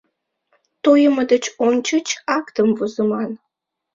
Тойымо 0.83 1.23
деч 1.31 1.45
ончыч 1.67 2.07
актым 2.37 2.69
возыман... 2.77 3.31